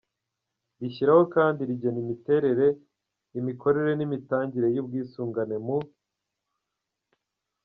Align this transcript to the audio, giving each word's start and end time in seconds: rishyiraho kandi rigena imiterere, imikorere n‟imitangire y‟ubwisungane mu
rishyiraho 0.79 1.23
kandi 1.35 1.61
rigena 1.69 1.99
imiterere, 2.03 2.67
imikorere 3.39 3.91
n‟imitangire 3.95 4.67
y‟ubwisungane 4.75 5.55
mu 5.65 5.77